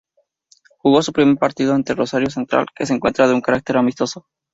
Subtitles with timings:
[0.79, 4.25] Jugó su primer partido ante Rosario Central en un encuentro de carácter amistoso.